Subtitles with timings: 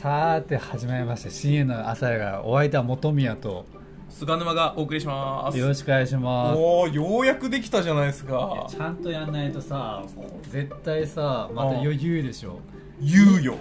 [0.00, 3.66] さて始まりました深夜の朝がお相手は本宮と。
[4.08, 5.58] 菅沼がお送りします。
[5.58, 6.58] よろしくお願いします。
[6.58, 8.66] おおようやくできたじゃないですか。
[8.70, 10.02] ちゃんとやんないとさ
[10.48, 12.60] 絶対さまた余裕でしょ。
[12.98, 13.58] 言うよ。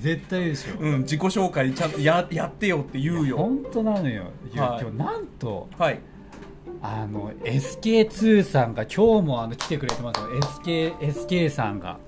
[0.00, 0.80] 絶対でしょ。
[0.80, 3.36] うん自己紹介ちゃんとややってよって言うよ。
[3.36, 4.24] 本当なのよ。
[4.50, 4.80] いや、はい。
[4.80, 6.00] 今日なんとはい。
[6.80, 10.28] あの SK2 さんが今日もあの来てくれてますよ。
[10.40, 11.98] SK, SK さんが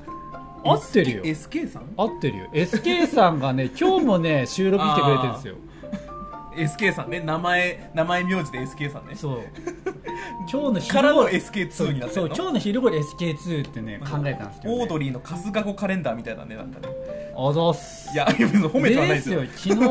[0.65, 1.23] 合ってるよ。
[1.25, 1.93] SK さん？
[1.97, 2.49] 合ってるよ。
[2.53, 5.55] SK さんがね 今日もね収録来てくれてるんですよ。
[6.55, 7.21] SK さんね。
[7.21, 9.15] 名前名前名字で SK さんね。
[9.15, 9.41] そう。
[10.51, 16.57] 今日の昼からの頃 SK2 になってそう今日の昼頃 SK2 ってね考えたんですけど、ね、オードリーの春日子カレンダーみたいなね。
[16.57, 16.89] なんかね
[17.37, 18.11] あざっす。
[18.13, 19.43] いや褒めてはないですよ。
[19.47, 19.75] 昨日。
[19.81, 19.87] うん。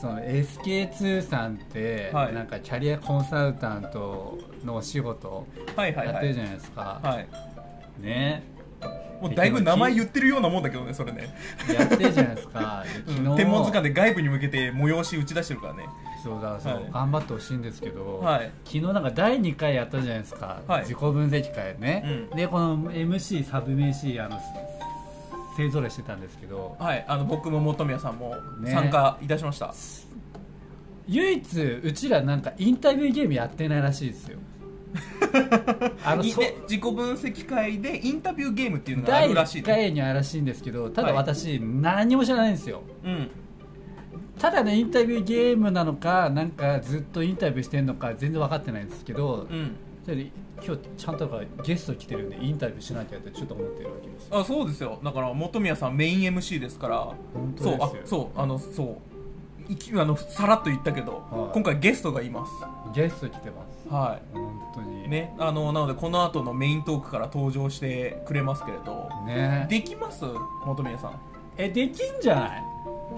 [0.00, 2.34] その SK2 さんって、はい。
[2.34, 6.14] なんかキャリアコンサルタントのお仕事はいはいはい。
[6.14, 8.02] やってるじゃないですか、はい。
[8.02, 8.53] ね
[9.24, 11.34] もうだいぶ名前言ってるようなもんだけどねそれね。
[11.72, 12.84] やってるじゃないですか。
[13.06, 15.86] 天文図鑑で外部に向けて催し打ち出してるからね。
[16.22, 16.90] そうだそう、はい。
[16.92, 18.50] 頑張ってほしいんですけど、はい。
[18.64, 20.80] 昨日なんか第2回やったじゃないですか、はい。
[20.82, 22.36] 自己分析会ね、うん。
[22.36, 24.38] でこの MC サブ名 C あの
[25.56, 27.04] 勢ぞろいしてたんですけどはい。
[27.08, 28.72] あの僕も本宮さんもね。
[28.72, 29.72] 参加いたしました、
[31.06, 34.38] 唯一うちらなんかインタビューゲームやってないらしいですよ
[36.04, 41.16] あの自己分析会でインタビューゲームっていうのがあ第1るらしいね回にはあるらしいんですけどただはい。
[41.16, 42.82] 私、何も知らないんですよ。
[43.04, 43.30] うん。
[44.38, 49.76] ただねインタビューゲームなのかなんかずっとインタビューしてるのか全然分かってないんですけど、うん。
[50.06, 54.38] 今日ちゃんとゲスト来てるんでインタビューしなきゃってちょっと思ってるわけですよ。
[54.38, 54.98] あそうですよ。
[55.02, 56.98] だから本宮さんメイン MC ですから。
[57.32, 59.72] 本当そうあですよそうあのそう。
[59.72, 61.54] いきあのさらっと言ったけど、はい。
[61.54, 62.52] 今回ゲストがいます。
[62.94, 65.04] ゲスト来てますは本当に。
[65.04, 69.08] いねあのなのでこの後のメイントークから登場してくれますけれど。
[69.26, 69.66] ね。
[69.68, 70.24] できます？
[70.62, 71.20] 本宮さん。
[71.56, 72.64] えできんじゃない？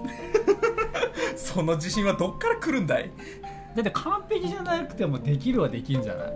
[1.35, 3.11] その自信はどっから来るんだい？
[3.75, 6.27] だって完璧じゃなくてもできるはできんじゃない？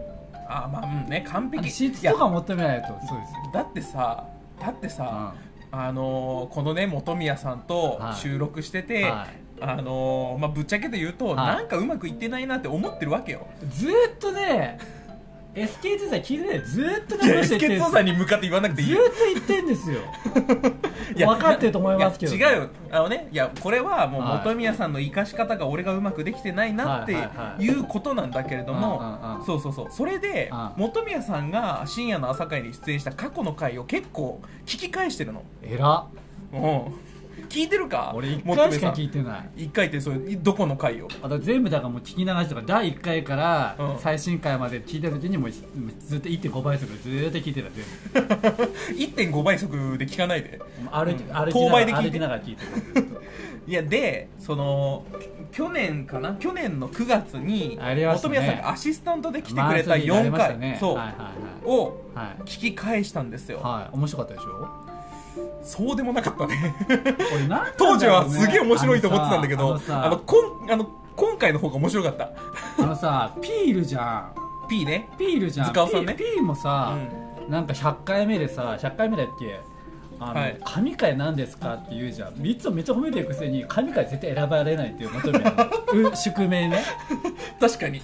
[0.47, 1.70] あまあうんね完璧。
[1.70, 4.25] 質とか求めないとそうですだってさ
[4.59, 5.34] だってさ、
[5.72, 5.80] うん。
[5.80, 8.16] あのーこのね本宮さんとはい。
[8.16, 11.36] 収録してて、はいあのーまあ、ぶっちゃけて言うと、はい。
[11.36, 13.46] なんかうまくいってないなって思ってるわけよ。
[13.70, 14.80] ずーっとね
[15.54, 16.62] SK2 さん聞いてない？
[16.66, 17.56] ずーっといや流して。
[17.58, 19.00] ってん SK2 ですよさんに向かって言わなくていいよ。
[19.04, 20.00] ずーっと言ってんですよ。
[21.14, 22.36] いや分かってると思いますけど。
[22.36, 22.68] いや違うよ。
[22.90, 24.38] あのねいやこれはもうはい。
[24.46, 27.70] 本宮さんの生かし方が俺がうまくできてないなってはいはいはいい。
[27.70, 29.46] うことなんだけれども、うんうんうん。
[29.46, 29.88] そうそうそう。
[29.92, 30.58] それでうん。
[30.90, 35.44] 本宮さんが深夜の朝会に出演した過去の回を結構聞き返してるの。
[35.62, 36.06] えら
[36.54, 36.62] うん
[37.52, 38.12] 聞いてるか？
[38.16, 39.50] 俺1本回しか聞いてない。
[39.64, 44.00] 一回ってそれどこの回をあだ全部だからもう聞き流してから第1回からうん。
[44.00, 47.86] 最新回まで聞いた時にもうずっと1.5倍速でずーっと聞いてた全
[48.28, 50.60] 部1.5倍速で聞かないで。
[50.92, 51.36] 歩きうん。
[51.36, 52.64] 歩き当ながらきながら聞いて
[53.00, 53.08] る。
[53.68, 55.06] いやでその
[55.52, 56.36] 去年かな？
[56.40, 62.26] 去年の9月に本宮さんがアシスタントで来てくれたマンスリーやり4回、そう、はいはいをはい。
[62.26, 63.96] はい聞き返したんですよ、はい。
[63.96, 64.91] 面白かったでしょ？
[65.64, 66.56] そうでもなかったね。
[66.58, 67.56] ね。
[67.78, 72.30] 当時はすげえ面白いと思ってたんだけどああのこんあの今回の方が面白かった。
[72.80, 74.36] あのさピールじゃん。
[74.70, 75.09] P ね。
[75.18, 75.68] ピールじゃん。
[75.68, 76.14] 塚尾さんね。
[76.16, 76.97] ピーピーもさ、
[77.50, 79.59] なんか100回目でさ100回目だっけ？
[80.20, 80.58] あの、はい。
[80.64, 82.46] 神回何ですかって言うじゃん。
[82.46, 86.84] いつもめっちゃ褒めてるくせに神回絶対選ばれないっていう求め 宿命ね。
[87.59, 88.02] 確かに。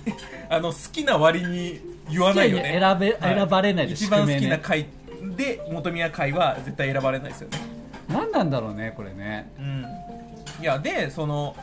[0.50, 1.80] あの好きな割に
[2.10, 2.78] 言わないよね。
[2.80, 4.86] 選べ選ばれないで一番好きな回
[5.36, 7.58] で本宮回は絶対選ばれないですよね。
[8.10, 9.52] 何なんだろうねこれね。
[9.60, 9.86] うん。
[10.62, 11.56] いやでその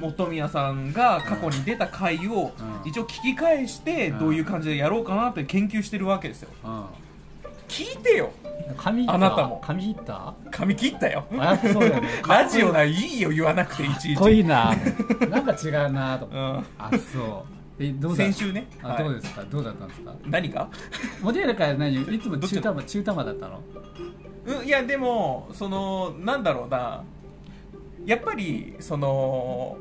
[0.00, 2.52] 本宮さんが過去に出た回を
[2.84, 2.88] うん。
[2.90, 6.48] 一応聞き返してうんどういう感じでやろうかなって研究してるわけですよ。
[6.64, 6.84] うん。
[7.68, 8.30] 聞いてよ。
[8.76, 9.60] 髪切ったあなたも。
[9.64, 10.34] 髪切った？
[10.50, 11.24] 髪切ったよ。
[11.38, 12.08] あそうだよね。
[12.28, 14.74] ラジオだだいいよ言わなくていちいかっこいちいな。
[15.30, 16.26] なんか違うなと。
[16.26, 16.86] 思ってうん。
[16.86, 18.24] あそうえどうだ？
[18.24, 18.66] 先週ね。
[18.82, 19.44] あ、はいどうですか？
[19.44, 20.14] どうだったんですか？
[20.26, 20.68] 何が？
[21.22, 22.02] モデルから何？
[22.14, 22.56] いつもどっち？
[22.56, 23.60] 中玉中玉だったの？
[24.46, 27.04] うんいやでもそのなんだろうな。
[28.06, 29.76] やっぱりその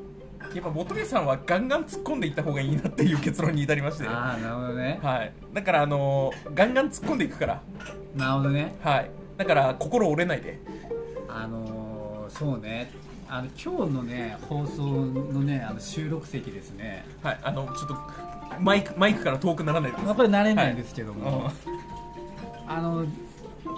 [0.53, 4.07] やっぱ本宮さんはガンガン突っ込んでいった方がいいなっていう結論に至りまして。
[4.07, 4.99] ああなるほどね。
[5.01, 5.33] はい。
[5.53, 7.61] だからあのガンガン突っ込んでいくから。
[8.15, 8.75] なるほどね。
[8.81, 9.09] はい。
[9.37, 10.59] だから心折れないで。
[11.29, 12.91] あのー、そうね
[13.29, 17.05] あの今日のね放送のねあの収録席ですね。
[17.21, 17.97] はいあのちょっと
[18.59, 21.51] マイクマイクから遠くならないでくださまあこれ慣れないんですけどい、も、
[22.67, 23.05] あの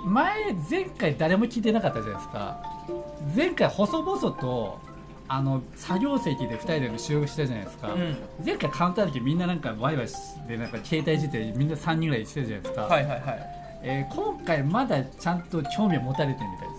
[0.05, 2.63] 前前回誰も聞いてなかったじゃないですか。
[3.35, 4.79] 前回細々と
[5.27, 8.17] あの作業席で2人で収録したじゃないですか、うん。
[8.43, 10.07] 前回カウンターの時みんななんかワイワイ
[10.47, 13.59] でなんか携帯いじってみんな3人ぐらいしてたじゃないですか、はいはいはい。
[13.81, 16.75] えー今回まだちゃんと興味を持たれてるみたいで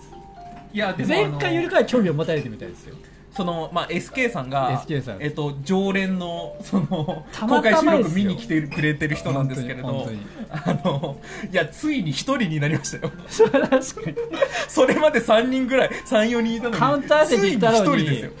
[0.73, 2.95] いやでも前回よりかは興味を持たれてみたいですよ。
[3.33, 5.17] その、まあ、SK さんが SK さん。
[5.21, 8.03] えっと、常連のそのたま公開収たまですよ。
[8.03, 10.19] 録見に来てくれてる人なんですけれど本当に
[10.49, 11.17] あの
[11.49, 13.13] いやついに一人になりましたよ。
[13.27, 14.17] それは確かに。
[14.67, 18.31] それまで3人ぐらい34人いたのにカウンター席行ったのについに一人ですよ。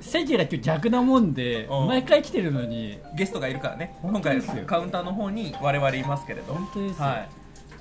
[0.00, 1.86] 席が今日逆なもんでうん。
[1.88, 2.98] 毎回来てるのに。
[3.16, 3.96] ゲストがいるからね。
[4.00, 4.64] 本今回当ですよ。
[4.64, 7.28] カウンターの方に我々いますけれど本当ですよはい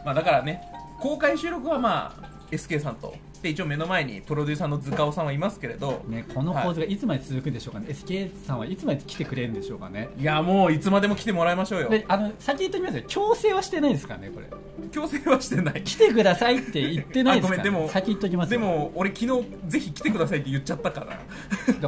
[0.06, 0.62] まあ、だからね
[1.00, 6.01] 公開収録はまあ SK さんとで一応目の前にプロデューサーの塚尾さんはいますけれど。
[6.07, 6.97] ね、この構図がい。
[6.97, 10.09] つまで続くんでしょうかね、SK さんはいつまで来てくれるんでしょうかね。
[10.17, 11.89] いやもういつまでも来てもらいましょうよ。
[11.89, 13.03] であの先言っておきますよ。
[13.07, 14.47] 強制はしてないですからねこれ。
[14.91, 15.83] 強制はしてない。
[15.83, 21.05] 来てくださいって言ってないですから、あごめんでも先言っておきますでよも俺昨日ぜひ来てくださいって言っちゃったから。
[21.07, 21.13] だ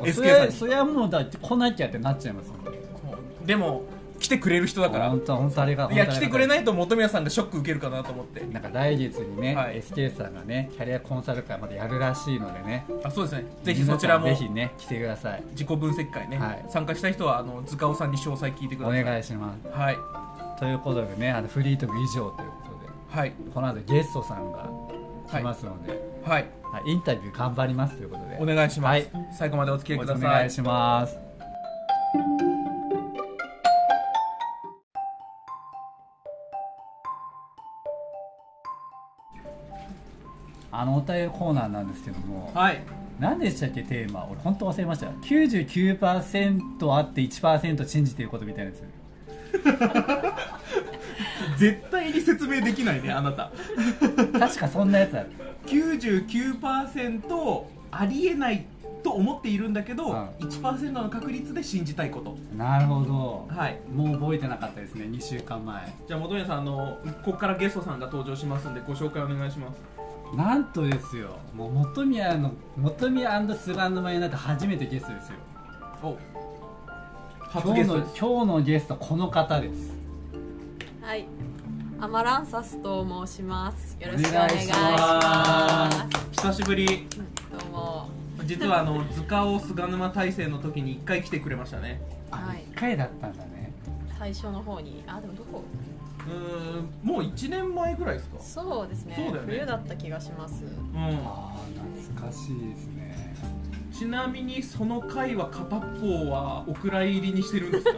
[0.01, 3.45] からそ SK さんそれはもうだって来なきゃってなっちゃいますもん。
[3.45, 3.83] でも
[4.19, 5.09] 来てくれる人だから。
[5.09, 8.41] 本当本当あれがいや来てくれないいと本宮さんがショック受けるかなと思って。
[8.45, 9.81] なんか来月にね、はい。
[9.81, 12.85] SK さんがねキャリアコンサル会までやるらしいのでね。
[13.03, 13.45] あそうですね。
[13.63, 15.43] ぜひそちらもぜひね来てください。
[15.51, 16.65] 自己分析会ね、はい。
[16.69, 19.03] 参加したい人はあの塚尾さんに詳細聞いてくだおさい。
[19.03, 19.67] 願いします。
[19.69, 19.97] はい。
[20.59, 23.33] ということでねあのフリートーク以上ということではい。
[23.53, 24.69] この後ゲストさんが
[25.29, 26.45] 来ますので、はい。
[26.63, 28.37] はい、インタビュー頑張りますということで。
[28.39, 29.27] お願いします、はい。
[29.37, 30.29] 最後までお付き合いくだおさい。
[30.29, 31.24] 願いします
[40.79, 42.83] あのお便りコーナーなんですけどもはい。
[43.19, 44.27] 何でしたっけテーマ？
[44.29, 45.07] 俺本当忘れました。
[45.07, 48.83] 99%あって1%信じていることみたいなやつ。
[51.57, 53.51] 絶対に説明できないねあなた。
[54.37, 55.31] 確かそんなやつある。
[55.65, 58.65] 99%ありえない
[59.01, 60.27] と思っているんだけど、うん。
[60.39, 62.37] 1%の確率で信じたいこと。
[62.57, 63.47] なるほど。
[63.49, 63.79] はい。
[63.93, 65.93] もう覚えてなかったですね2週間前。
[66.05, 69.81] じゃあ本宮さんあのここからゲストさんが登場しますんでご紹介お願いします
[70.35, 71.39] なんとですよ。
[71.55, 72.51] もう本宮の
[72.81, 75.35] 本宮菅沼になって初めてゲストですよ。
[76.03, 76.17] お。
[77.39, 78.19] 初今日のゲストです。
[78.19, 79.93] 今日のゲストこの方です。
[81.01, 81.25] はい、
[82.01, 83.95] アマランサスと申します。
[84.01, 84.69] よろしくお願いし。
[84.69, 85.97] ます。
[86.31, 87.07] 久しぶり。
[87.51, 88.09] どうも。
[88.43, 92.01] 実はあの塚尾菅沼大生の時に1回来てくれましたね。
[92.29, 92.65] あ、はい。
[92.73, 93.71] 1回だったんだね。
[94.19, 95.63] 最初の方に、あ、でもどこ？
[96.27, 98.39] うーんもう1年前ぐらいですか？
[98.39, 99.15] そうですね。
[99.15, 99.53] そうだよね。
[99.53, 100.63] 冬だった気がします。
[100.63, 100.67] う
[100.97, 101.01] ん。
[101.25, 101.59] ああ
[102.09, 103.35] 懐かしいですね。
[103.91, 107.91] ちなみにその回は片方はお蔵入りにしてるんですか？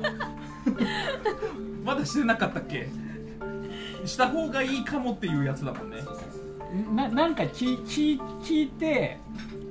[1.83, 2.87] まだしてなかったっけ？
[4.05, 5.97] した方がいいかもっていうやつだもんね。
[6.93, 9.17] ななんか聞聞聞いて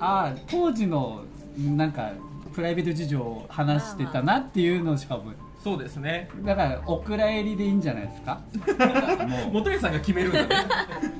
[0.00, 1.22] ああ当時の
[1.58, 2.10] なんか
[2.54, 6.28] プライベート事情を話してたなっていうのしか覚そうですね。
[6.42, 8.40] えだからお蔵入りでいいんじゃないですか？
[9.26, 10.48] も元宮さんが決めるんだね。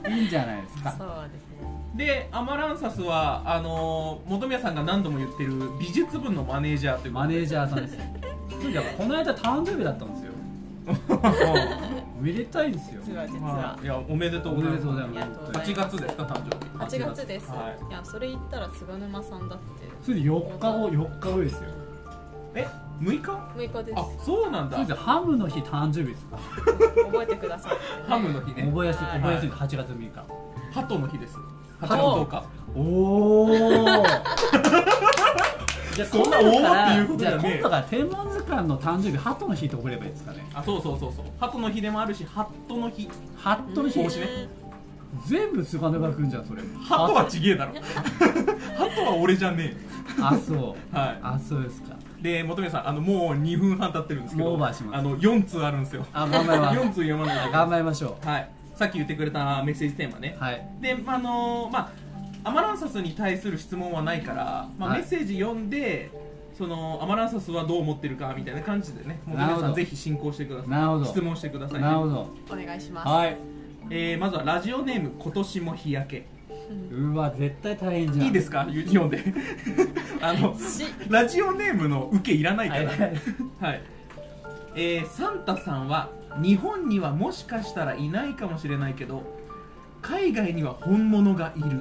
[0.06, 0.92] う いいんじゃないですか？
[0.96, 1.56] そうですね。
[1.96, 7.96] でアマランサスはあのー本宮さんが何度も言ってる美術部のマネージャーというマネージャーさんです
[8.62, 10.32] そうだからこの間誕生日だったんですよ。
[12.18, 13.00] お めでたいですよ。
[13.04, 13.48] 実は実は。
[13.54, 14.86] はいいやおめでとうございます。
[14.86, 15.26] おめでとうございます。
[15.26, 16.16] ありがとうございます8月です。
[16.16, 16.42] か誕
[16.78, 17.50] 生日8月です。
[17.50, 17.90] はい。
[17.90, 19.64] い、や、それ言ったら菅沼さんだって。
[20.02, 21.60] それで4日後4日後ですよ。
[22.54, 22.68] え？
[23.00, 23.98] 6日？6日です。
[23.98, 24.76] あそうなんだ。
[24.76, 26.38] それでハムの日誕生日ですか？
[27.06, 27.72] 覚えてください、
[28.08, 28.62] ハムの日ね。
[28.64, 29.20] 覚えやすいはい。
[29.20, 30.10] 覚えやすい8月6日。
[30.72, 31.36] 鳩の日です。
[31.36, 31.40] 8
[31.80, 32.44] 月鳩10日
[32.74, 32.80] お
[33.44, 33.48] お
[35.94, 40.46] じゃあそんな今度からおーっていうことじゃねえじゃあ今度から天文図鑑の誕生日ハトの日と覚えればいいですかね。
[40.54, 41.24] あそうそうそうそう。
[41.40, 43.08] 鳩の日でもあるしハットの日。
[43.36, 44.02] ハットの日。
[44.02, 44.48] 帽子ね。
[45.24, 46.62] 全部菅沼くんじゃんそれ。
[46.86, 47.72] ハトはちげえだろ。
[47.74, 47.80] ハ
[48.94, 49.74] トは俺じゃね
[50.20, 50.58] あそう。
[50.94, 51.18] えはい。
[51.22, 54.98] あそうですかで本宮さんあのもう2分半経ってるんですけどもうオーバーします。
[54.98, 56.06] あの4通あるんですよ。
[56.12, 56.78] あ頑張ります。
[56.80, 58.48] 4通読まないといけない頑張りましょはい。
[58.74, 60.36] さっき言ってくれたメッセージテーマね。
[60.40, 60.66] うはい。
[60.80, 64.98] であのまあアマランサスに対する質問はないから、まあはい。
[65.00, 66.10] メッセージ読んで
[66.56, 69.66] そのアマランサスはどう思ってるかみたいな感じでね本宮なるほど。
[69.68, 70.70] さんぜひ進行してください。
[70.70, 71.04] なるほど。
[71.04, 71.86] 質問してください、ね。
[71.86, 72.30] なるほど。
[72.50, 73.08] お願いします。
[73.08, 73.36] はい。
[73.90, 76.26] えーまずはラジオネーム今年も日焼け。
[76.90, 78.26] うわ絶対大変じゃん。
[78.26, 78.64] いいですか？
[78.66, 79.18] 読んで
[80.22, 80.84] あのし。
[81.08, 82.90] ラジオネームの受けいらないから。
[82.90, 82.98] はい。
[83.60, 83.82] はい、
[84.74, 86.10] えーサンタさんは
[86.42, 89.22] 日本にはもしかしたらいないかもしれないけど
[90.02, 91.80] 海外には本物がいる。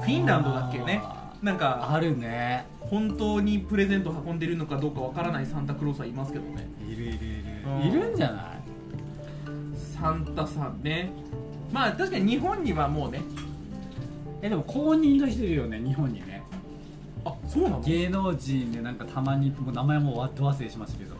[0.00, 1.02] フィンランドだっけね。
[1.42, 2.66] なんかあるね。
[2.80, 6.68] 本当にプレゼント運んでるのかどうかわからないサンタクロースはいますけどね。
[6.88, 7.16] いるいるい
[7.64, 7.92] うん。
[7.92, 8.44] るいるんじゃない？
[9.76, 11.10] サンタさんね。
[11.72, 13.22] まあ確かに日本にはもうね
[14.46, 16.42] えでも公認の人いるよね日本にね。
[17.24, 17.80] あそうなの？
[17.80, 21.16] 芸能人でなんかたまにもう名前もわど忘れしましたけど。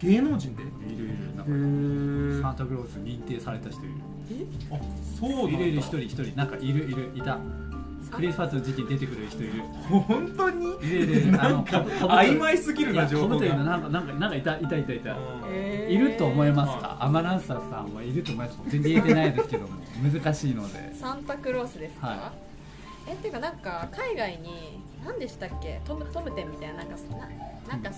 [0.00, 0.62] 芸能人で？
[0.62, 3.94] いるいるなんかへサンタクロース認定された人いる。
[4.70, 4.78] あ
[5.18, 5.50] そうなんだ。
[5.52, 6.36] いるいる一人一人。
[6.36, 7.38] なんかいるいるいた
[8.10, 9.62] クリスマスの時期に出てくる人いる。
[9.62, 10.76] 本当に？
[10.78, 11.12] いるいる。
[11.20, 15.16] いるなんか曖昧すぎるいやな情報飛ぶというのがなんかなんかなんかいたいたいたいた。
[15.50, 15.94] えー。
[15.94, 16.96] いると思いますか？
[17.00, 18.58] アマランサさんはいると思います。
[18.68, 19.70] 全然言えてないですけども
[20.22, 20.94] 難しいので。
[20.94, 22.32] サンタクロースですか、は
[23.06, 25.80] えっていうかなんか海外に何でしたっけ？
[25.84, 26.94] トムトムテンみたいななんか
[27.66, 27.94] ななんかうん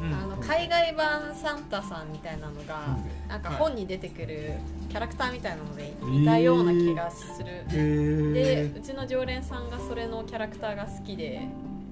[0.00, 3.28] あの海外版サンタさんみたいなのがうん。
[3.28, 3.58] なんかはい。
[3.58, 4.54] 本に出てくる
[4.88, 11.42] キャラクターみたいなので似たような気がする、でへうちの常連さんがそれのキャラクターが好きで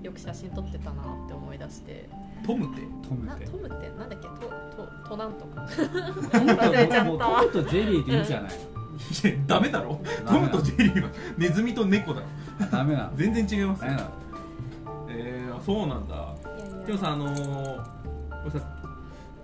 [0.02, 2.08] よく写真撮ってたなって思い出して。
[2.42, 4.28] ートムってトムってなトムってなんだっけ？
[4.28, 5.66] トトトなんとか。
[6.30, 7.04] トム忘れちゃった。
[7.04, 8.52] もうトムとジェリーでいいんじゃない？
[8.52, 8.56] い
[9.26, 10.00] やダメだろ。
[10.24, 12.26] ダメだトムとジェリーはネズミと猫だろ。
[12.70, 13.16] ダメなの。
[13.16, 13.90] 全然違いますよ。
[13.90, 14.10] ダメなの。
[15.08, 16.34] えー、そうなんだ。
[16.86, 17.84] でもさあのー、
[18.46, 18.66] 俺さ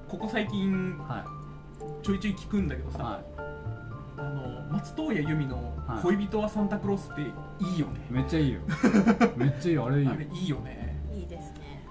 [0.09, 1.25] ここ最近は
[2.03, 3.01] ちょいちょい聞くんだけどさ、い。
[3.03, 3.23] は
[4.17, 5.57] あの松任谷由実の
[5.87, 7.25] はい「恋人はサンタクロース」ってい
[7.77, 8.61] いよね、いめっちゃいいよ。
[9.37, 9.87] めっちゃいいよ。
[9.87, 10.13] あれいいよ。
[10.13, 11.03] あれいいよね。
[11.13, 11.85] いいですね。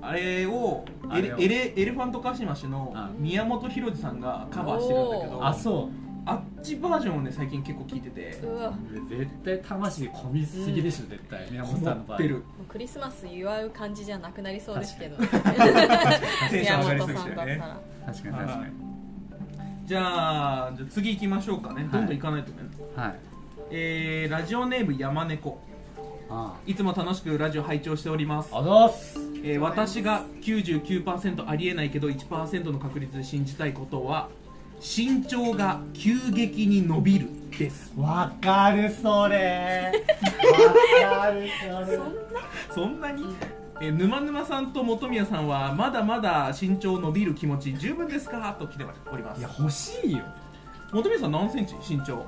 [0.00, 1.38] あれをあれを。
[1.38, 6.05] エレエレエレファントカシマシのうん宮本浩次さんがカバーしてるんだけどあそあ
[6.66, 8.40] っちバージョンをね最近結構聞いてて。
[8.42, 8.74] うわ。
[9.08, 12.18] 絶対魂込みすぎでしょ絶対宮本こさんの場合。
[12.18, 12.36] もってる。
[12.36, 15.16] うクリスマス祝う感じじゃなくなりそうですけど。
[15.16, 18.86] テンション宮上がり本さんだったら確かに確かに。
[19.84, 21.88] じゃあじゃあ次行きましょうかね。
[21.92, 22.56] どんどん行かないとね、
[22.96, 23.14] はい。
[23.70, 25.60] えー、ラジオネーム山猫。
[26.28, 28.50] あいつも楽しくラジオ拝聴しております。
[28.52, 29.18] ああざっす。
[29.44, 34.28] えー私が99%ありえないけど1%の確率で信じたいことは
[34.80, 37.28] 身長が急激に伸びる
[37.58, 37.92] です。
[37.96, 39.92] わかるそれ。
[41.04, 41.48] わかる
[41.86, 41.98] それ。
[42.74, 43.10] そんな？
[43.12, 43.24] に、
[43.80, 48.54] えー沼沼さんと本宮さんはまだまだ身長伸びる気持ち十分ですか？
[48.58, 49.40] と来ております。
[49.40, 50.24] いや欲しいよ。
[50.92, 51.74] 本宮さん何センチ？
[51.88, 52.24] 身長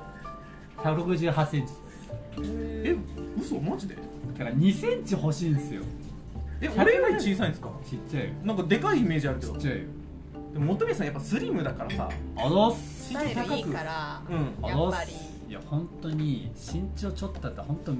[0.77, 1.73] ？168センチ
[2.41, 2.95] え
[3.39, 3.95] 嘘マジで？
[4.37, 5.83] だから2センチ欲しいんですよ。
[6.61, 7.69] え俺より小さいんですか？
[7.87, 8.31] ちっちゃいよ。
[8.43, 9.53] なんかでかいイメージあるけど。
[9.53, 9.83] ちっちゃいよ
[10.53, 12.09] でも本宮さんやっぱスリムだからさ。
[12.37, 13.09] あざっす。
[13.09, 14.53] スタイルいいからうん。
[14.63, 15.11] あやっぱり。
[15.49, 17.91] いや本当に身長ちょっとだったら本当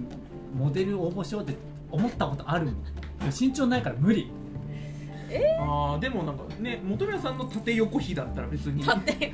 [0.56, 1.56] モデル応募しようって
[1.92, 2.84] 思ったことあるもん。
[2.84, 2.90] で
[3.26, 4.32] も身長ないから無理。
[5.60, 8.84] あーでもなんかね本宮さんの縦横比だったら別に。
[8.84, 9.34] 縦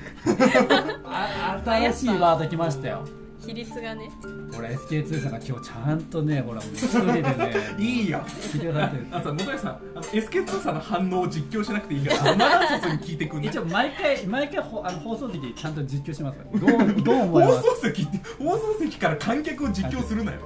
[1.05, 3.05] あ新しいワード来ましたよ
[3.45, 4.09] 比率がね。
[4.57, 7.53] 俺 SK2 さんが今日ちゃんとねほらもう一人でね。
[7.77, 8.21] いいよ。
[8.25, 9.07] 聞いてくださってる。
[9.11, 17.67] あさ本宮さんあの SK2 さんの反応を実況しなくていいからアマランサスに聞いてくんね一応毎回毎回ほあの放送席でちゃんと実況しますから どうどう思い放ます？
[17.69, 20.39] 送席って放送席から観客を実況するなよ。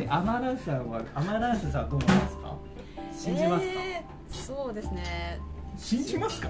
[0.00, 2.56] えアマランスさんはアマランスさんはどう思いますか？
[3.16, 5.40] 信じますか、えーそうですね。
[5.78, 6.48] 信じますか？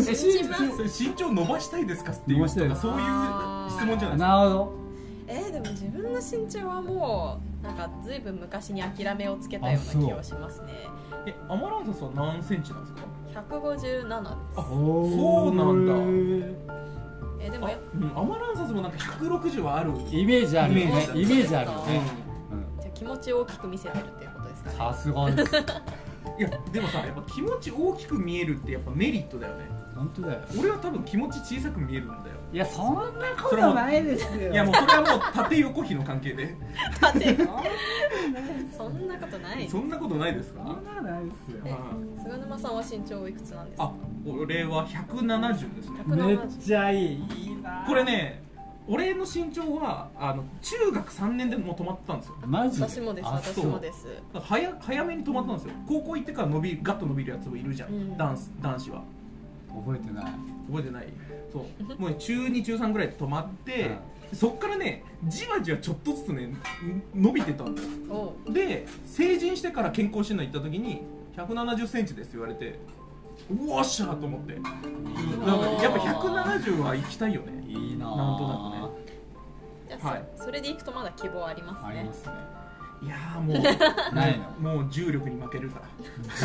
[0.00, 1.02] 信じます。
[1.04, 2.12] 身長伸ばしたいですか？
[2.12, 4.16] っていうそういう質問じゃないですか。
[4.16, 4.81] なるほど
[5.26, 10.72] えーでも自分の身長はもうなんかずいぶん昔に諦めをつけたような気はしますね。
[11.26, 13.02] えアマランサスは何センチなんですか
[13.48, 15.92] ？157ですあそうなんだ。
[17.40, 22.02] えーでもやあうんアマランサスもなんか160はあるイメージあるイイメージあるようね、
[22.80, 24.76] じゃあ気持ちを大きく見せてるっていうことですかね。
[24.76, 25.52] さすがです
[26.38, 29.64] いやでもさやっぱ気持ち大きく見えるってやっぱメリットだよね。
[29.94, 30.40] 本当だよ。
[30.58, 32.20] 俺は多分気持ち小さく見えるんだよ。
[32.52, 33.02] いやそんな
[33.42, 34.52] ことないですよ。
[34.52, 36.56] いやもうそれはもう縦横比の関係で。
[37.00, 37.36] 縦
[38.76, 40.60] そんなことないそんなことないですか？
[40.64, 41.58] そんなことないですよ。
[41.66, 41.74] え
[42.22, 43.84] 菅沼さんは身長いくつなんですか？
[43.84, 43.92] あ
[44.26, 45.98] 俺は170ですね。
[46.06, 47.24] めっちゃいい。
[47.36, 48.41] いいなこれね
[48.88, 52.34] 俺の身長はあの中学3年でもう止まってたんですよ。
[52.46, 52.84] マジで？
[52.84, 54.06] 私もですあ私もです。
[54.40, 55.74] 早早めに止まったんですよ。
[55.86, 58.16] 高校行ってから伸びガッと伸びるやつもいるじゃん、うん。
[58.16, 59.02] ダンス男子は。
[59.68, 60.24] 覚えてない。
[60.68, 61.08] 覚えてない？
[61.52, 62.00] そう。
[62.00, 63.90] もう中2中3ぐらいで止まって、
[64.32, 66.56] そっからねじわじわちょっとずつねん
[67.14, 68.34] 伸びてたんだよ。
[68.50, 71.02] で成人してから健康診断行った時に
[71.36, 72.78] 1 7 0ンチですって言われて
[73.50, 77.64] うわっしゃーと思って、うんなんかやっぱ170は行きたいよね。
[77.68, 79.04] いいななんとなくね。
[79.88, 80.24] じゃあそ,、はい。
[80.36, 81.88] それでいくとまだ希望ありますね。
[81.98, 82.32] ありますね。
[83.02, 83.56] いやーもう
[84.14, 84.74] ないの？
[84.76, 85.88] もう重力に負けるから。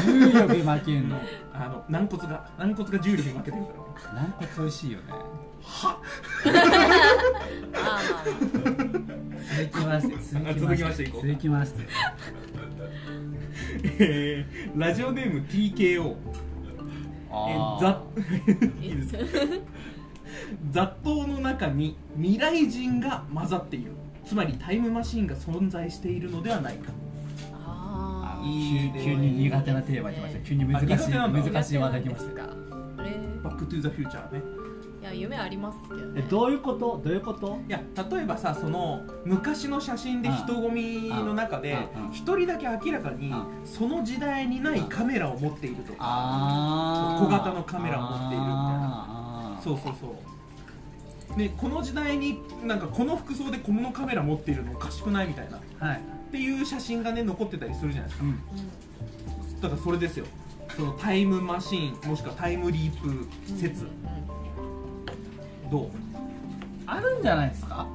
[0.04, 1.20] 重力に負けんの？
[1.54, 3.70] あの軟骨が軟骨が重力に負けてるか
[4.08, 4.14] ら。
[4.24, 5.06] 軟骨美味しいよね。
[5.64, 6.00] は
[9.68, 10.16] 続きまして
[10.50, 11.28] あ続きましていこう。
[11.28, 11.88] 続きまして。
[14.00, 16.47] えーラジオネーム TKO えー
[17.80, 18.02] ざ
[18.82, 19.20] いいですか
[20.72, 23.92] 雑踏の中に未来人が混ざっている。
[24.26, 26.92] つまりタイムマシンが存在しているのではないか。
[27.66, 28.92] ああいいね。
[28.96, 30.40] 急急に苦手なテーマ来ました。
[30.42, 32.68] 急に難しい難しい話題来ました
[33.44, 34.42] バック・トゥ・ザ・フューチャーね
[35.00, 37.00] いや夢ありますけどえねどういうこと？
[37.04, 37.60] どういうこと？
[37.68, 49.54] いや例えばさその昔の写真で人混みの中でうんうん一人だけ明らかにうんその時代にないカメラを持っているとか小型のカメラを持っているみたいな。
[49.56, 50.08] なそうそうそ
[51.36, 51.38] う。
[51.38, 55.58] でこの時代になんかこの服装でこのカメラ持っているのおかしくないみたいな。
[55.58, 56.02] っはい、
[56.32, 58.26] ていう写真がね残ってたりするじゃないですか。
[58.26, 59.62] うん、うん。
[59.62, 60.26] だからそれですよ。
[60.76, 63.84] そのタイムマシーンもしくはタイムリープ説。
[63.84, 63.92] うん
[65.70, 65.90] どう？
[66.86, 67.86] あるんじゃないですか？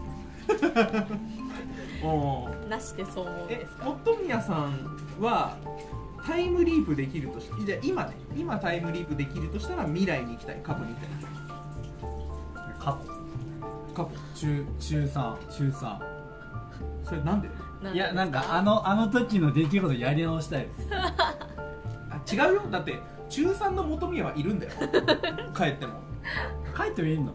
[2.04, 3.84] お ーなしでそう思うんえですか？
[3.84, 4.72] 本宮さん
[5.20, 5.56] は
[6.26, 11.08] タイムリープできるとしじゃあ今ね今タイムリープできるとしたら未来に行きたい過去に行きたい。
[12.78, 13.12] 過過去。
[13.94, 15.98] 去中中3中3
[17.04, 17.48] それなんで？
[17.82, 20.88] なんいやなんかああのあの時の出来事やり直したいです。
[20.94, 21.34] あ
[22.32, 22.62] 違うよ。
[22.70, 24.72] だって中3の本宮はいるんだよ。
[25.56, 25.94] 帰っても。
[26.76, 27.32] 書いてもいいの？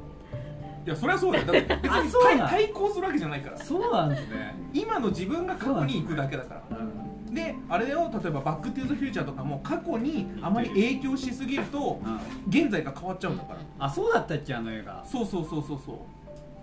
[0.87, 1.45] いやそりゃそうだよ。
[1.45, 3.57] だって 別にあそうなん対対抗するわけじゃないから。
[3.57, 4.55] そうなんですね。
[4.73, 6.77] 今の自分が過去に行くだけだから。
[6.77, 8.09] うんであれだよ。
[8.23, 12.19] 例えば「バック・トゥ・ザ・フューチャー」とかも過去にあまり影響しすぎるとうん。
[12.47, 13.59] 現在が変わっちゃうんだから。
[13.79, 15.03] あそうだったっけあの映画。
[15.05, 15.95] そうそうそうそうそう。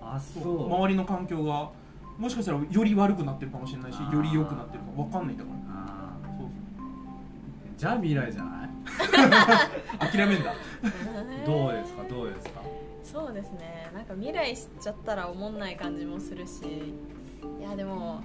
[0.03, 0.65] あそそう。
[0.65, 1.69] う周りの環境が
[2.19, 5.75] もしかしたらより悪くなってるかもしれないしより良くなってるか分かんないんだから。
[5.83, 6.51] あそうー
[7.77, 8.71] じゃあ未来じゃない？
[10.17, 10.51] 諦めんだ。
[11.47, 12.03] どうですか？
[12.09, 12.63] どうですか？
[13.05, 13.91] そうですね。
[13.95, 16.95] なんか未来知っちゃったら思んない感じもするし。
[17.61, 18.23] いやでも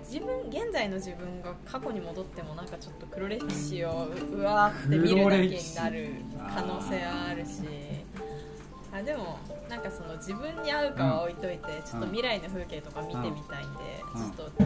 [0.00, 6.10] 自分現在の自分が過去に戻ってもなんかちょっと黒歴史をううわーって見るだけになる
[6.54, 7.62] 可能性はあるし。
[8.92, 9.38] あでも
[9.68, 14.30] なんかその自分に合うかは置いといて、ちょっと未来の風景とか見てみたいんで、うん。
[14.30, 14.64] ちょっと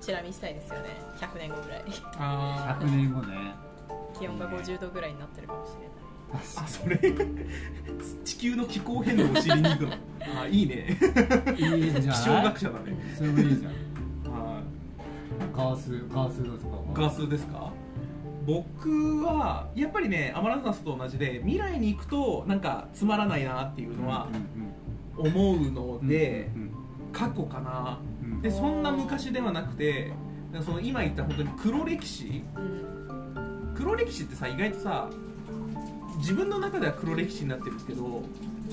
[0.00, 0.88] チラ見したいですよね。
[1.18, 1.84] 100年後ぐらい。
[2.18, 3.54] あ100年後ね。
[4.18, 5.88] 気温が50度ぐらいになってるかもしれない
[6.34, 6.98] あそれ？
[8.24, 9.90] 地球の気候変動を知りに行くの？
[10.42, 10.86] あいいね。
[11.58, 12.02] いいじゃない？
[12.02, 12.96] 気象学者だね。
[13.16, 14.32] それもいいじゃん。
[14.32, 14.62] は
[15.56, 17.72] ガースガースですかいガスですか？
[18.46, 24.28] 僕はやっぱりねアマランサスと同じで未来に行くとなんかつまらないなっていうのは
[25.16, 26.70] 思うので、うん
[27.12, 27.98] 過去かな。
[28.22, 28.40] うん。
[28.40, 30.12] でそんな昔ではなくて
[30.64, 32.44] その今言った本当に黒歴史？
[32.56, 33.74] うん。
[33.74, 35.10] 黒歴史ってさ意外とさ
[36.20, 38.22] 自分の中では黒歴史になってるけど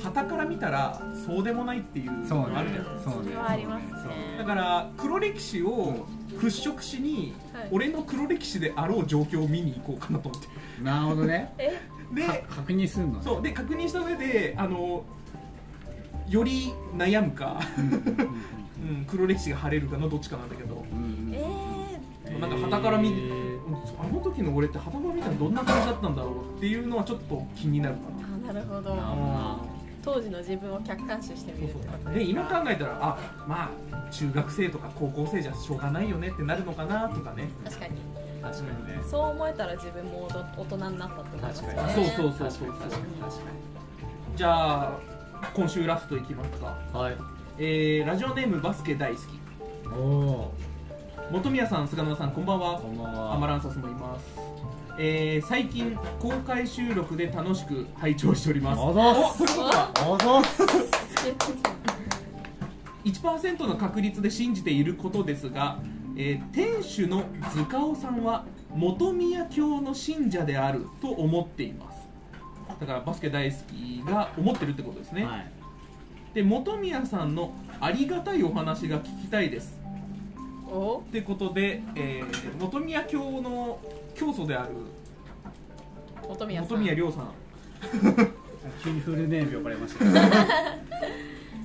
[0.03, 3.23] 旗から見たらそうでもないっていうそうねのがあるじゃんそうね。
[3.23, 4.35] それはありますね。
[4.37, 6.05] だから黒歴史を
[6.39, 7.69] 払拭しに、はい。
[7.71, 10.47] 俺の黒歴史であろう状況を見に行こうかなと思って。
[10.83, 11.53] なるほどね。
[11.57, 11.81] え？
[12.13, 13.19] でか確認するのね。
[13.23, 13.41] そう。
[13.41, 15.03] で確認した上であの
[16.29, 17.81] より悩むか、う
[19.01, 20.75] ん黒歴史が晴れるかのどっちかなんだけど。
[20.75, 21.33] うんうん。
[21.33, 22.39] えー。
[22.39, 23.46] なんか旗から見へー
[23.99, 28.51] あの時の俺って旗から見たらどんな感じだったんだろうっていうのはちょっと気になるかな。
[28.51, 28.95] あなるほど。
[30.03, 37.49] 当時の自分を客観視してみるってことで今考えたらあまあ中学生とか高校生じゃしょうがないよねってなるのかなとかね。
[37.65, 37.97] 確かに。
[38.41, 39.03] 確かにね。
[39.09, 41.75] そう思えたら自分も大人になったって思いますよね。
[41.75, 42.51] 確かそうそうそうそう。
[42.51, 43.41] そう確かに確か
[44.37, 44.91] じゃあ
[45.53, 46.77] 今週ラストいきますか。
[46.93, 47.17] にはい。
[47.59, 49.23] えー、ラジオネームバスケ大好き。
[49.89, 50.53] おお
[51.31, 52.79] 本宮さん菅野さんこんばんは。
[52.79, 53.33] こんばんは。
[53.33, 54.25] アマランサスもいます。
[54.97, 58.81] えー、最近公開収録で楽しく拝聴しております。
[58.81, 59.43] あざっす。
[59.43, 60.63] おということはおぞっす。
[63.03, 65.79] 1%の確率で信じていることですが、
[66.15, 72.07] えー店主の塚尾さんは本宮教の信者であると思っています。
[72.79, 75.51] だからバスケ大好きが思ってるってことですね、はい。
[76.33, 79.77] で本宮さんのありがたいお話が聞きたいです。
[79.83, 79.86] お
[81.07, 83.79] ってことで、えー本宮教の
[84.15, 84.69] 教祖である
[86.21, 86.69] 本宮さん。
[86.69, 87.31] 本宮亮さん。
[88.83, 90.05] 急にフルネーム呼ばれました。
[90.05, 90.11] よ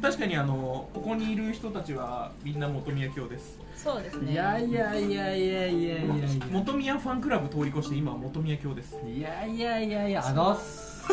[0.03, 3.59] 確かにあのここにいる人たちはみんな本宮教です。
[3.77, 4.33] そうですね。
[4.33, 6.47] いやいやいやいやいやいやいや。
[6.65, 8.97] 本宮ファンクラブ通り越して今は本宮教です。
[9.07, 11.03] いやいやいやいやあざっす。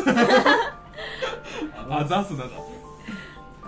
[1.88, 2.50] あザスだな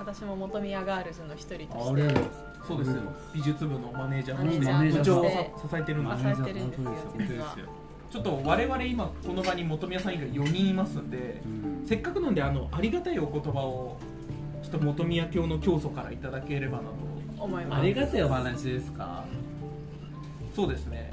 [0.05, 2.03] 私も本宮ガールズの一人として。
[2.03, 2.15] あれ？
[2.67, 3.03] そうですよ。
[3.33, 4.99] 美術部のマネージャーとして。
[4.99, 6.91] 部長をとしてさ支えてるんです支えてるんですよ。
[6.91, 7.47] 本当ですよ
[8.11, 11.87] ちょっと我々今この場に本宮さん以外4人いますんでうん。
[11.87, 13.99] せっかくなんであのありがたいお言葉を
[14.63, 16.91] ちょっと本宮教の教祖からいただければなと。
[17.39, 17.81] 思います。
[17.81, 19.25] ありがたいお話ですか？
[20.55, 21.13] そうですね。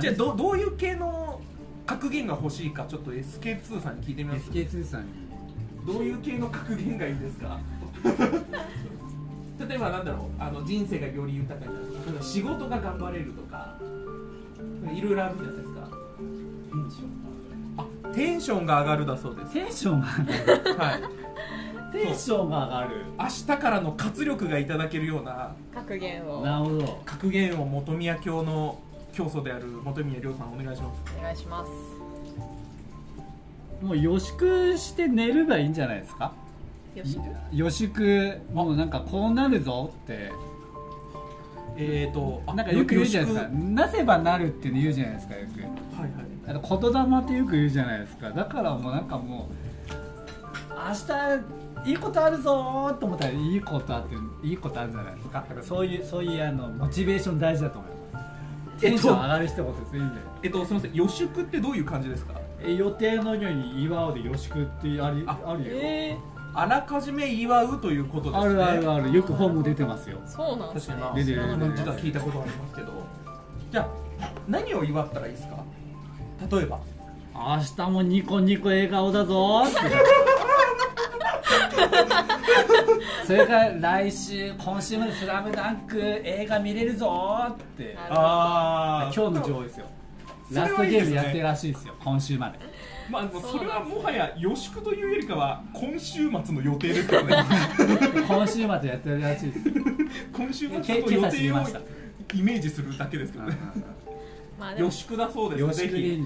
[0.00, 1.40] じゃあどどういう系の
[1.86, 4.50] 格言が欲しいかちょっと SK2 さんに聞いてみます。
[4.50, 5.12] SK2 さんに
[5.86, 7.58] どういう系の格言がいいですか？
[9.68, 13.74] 例えばなんだろうあの人生がより豊かになる例えば仕事が頑張れるとか
[14.92, 15.88] いろいろあるじゃないですか。
[17.78, 19.52] あテンションが上がるだそうです。
[19.52, 20.78] テンションが上がる。
[20.78, 21.02] はい。
[21.92, 23.04] テンションが上がる。
[23.18, 26.42] 明日からの活力がいただけるような格言を。
[26.42, 27.02] なるほど。
[27.04, 28.78] 格言を本宮教の
[29.12, 31.00] 教祖である本宮亮さんお願いします。
[31.18, 31.70] お願いします
[33.82, 36.32] もう予祝して寝ればいいんじゃないですか？
[36.94, 37.18] よし
[37.52, 38.40] 予祝。
[38.52, 40.32] もうなんかこうなるぞって。
[41.78, 43.48] えーとあなんかよく言うじゃないですか。
[43.52, 45.52] なせばなるって言うじゃないですかよく。
[45.52, 46.10] くはいはい。
[46.48, 48.30] あの言霊ってよく言うじゃないですか。
[48.30, 49.52] だからもうなんかもう
[51.84, 55.40] 明日いいことあるぞーと思ったらいいことあっていいことあるじゃないですか。
[55.40, 58.20] だからそういうそういうあのモチベーション大事だと思いま
[58.76, 58.80] す。
[58.80, 60.94] テンション上がる一言ですいいんでえっとすみません。
[60.94, 62.40] 予祝ってどういう感じですか？
[62.66, 66.16] え予定のように祝うで予祝ってありああるよ、え
[66.54, 68.40] あらかじめ祝うということですね。
[68.40, 69.12] あるあるある。
[69.12, 70.18] よく本も出てますよ。
[70.24, 70.94] ー、そうなんですね。
[70.94, 71.56] 確かにま
[71.92, 72.92] あ聞いたことありますけど。
[73.70, 73.88] じゃあ
[74.48, 75.56] 何を祝ったらいいですか？
[76.50, 76.78] 例えば。
[77.34, 79.34] 明日もニコニコ笑顔だぞ。
[79.64, 79.76] ーって
[83.26, 87.94] それから来週今週まで「スラムダンク映画見れるぞーって。
[87.94, 89.86] なるほどあ今日の女王ですよ
[90.50, 92.58] ラストゲームやってるらしいですよ今週まで。
[93.10, 97.36] まあ、それはもはや予祝というよりかは今週末の予定ですけどね。
[98.26, 99.70] 今週末やってるらしいです。
[100.32, 101.56] 今週末の予定を
[102.34, 103.56] イメージするだけですけどね。
[104.78, 105.60] 予祝だそうです。
[105.60, 106.24] よぜひ。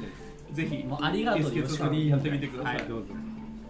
[0.53, 0.85] ぜひ。
[0.85, 2.09] もうありがとう SK2 よしさくでいいんで。
[2.09, 3.07] んやってみてください、はいどうぞ。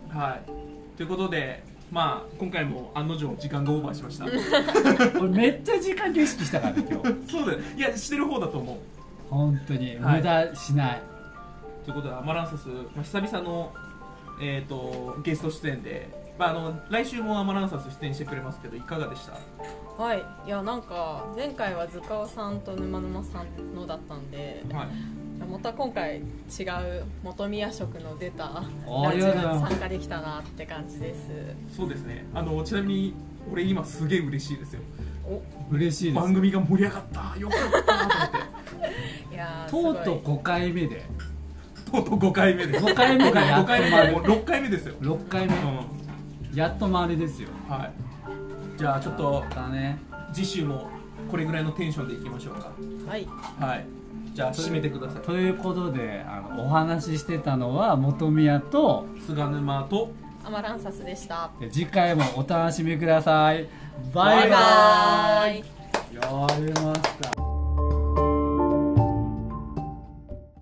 [0.08, 4.26] はい、ということでまあ今回も案の定時間がオーバーしました。
[5.18, 7.30] 俺めっちゃ時間意識したからね今日。
[7.30, 7.58] そうだよ。
[7.76, 8.99] いやしてる方だと思う
[9.30, 10.16] 本当にはい。
[10.18, 11.02] 無駄しない、
[11.84, 13.72] ということでアマランサス、まあ、久々の、
[14.40, 20.02] えー、とゲスト出演で、まあ、あの来週もアマランサス出演してくれますけどいかがでした？
[20.02, 20.22] はい。
[20.46, 24.88] いやなんか前回は塚尾さんと沼沼さんのだったんではい。
[25.50, 26.24] また今回違う
[27.24, 28.64] 本宮色の出たあ
[29.04, 31.20] ラジオに参加できたなって感じです。
[31.74, 32.26] そうですね。
[32.34, 33.14] あのちなみに
[33.50, 34.80] 俺今すげえ嬉しいですよ。
[34.82, 35.09] お
[35.70, 36.22] 嬉しいです。
[36.22, 37.38] 番組が盛り上がった。
[37.38, 38.30] よかったと思っ
[39.28, 39.34] て。
[39.34, 41.06] いやーとうとうすごい5回目で。
[41.90, 42.78] とうとう5回目で。
[42.78, 45.54] す5回目がや5っと回目回もう6回目ですよ、6回目。
[45.54, 45.58] う
[46.54, 47.48] やっと回りですよ。
[47.68, 47.92] ん、はい。
[48.76, 49.98] じゃあちょっとだね。
[50.32, 50.88] 次週も
[51.30, 52.54] これぐらいのテンションでいきましょう
[53.08, 53.24] はい。
[53.24, 53.86] かはい。
[54.32, 55.22] じゃあ締めてください。
[55.22, 60.12] ということであのお話ししてたのは本宮と菅沼と
[60.44, 61.50] アマランサスでした。
[61.60, 63.68] で次回もお楽しみください
[64.12, 65.64] バイバイ。
[66.14, 67.39] やりました。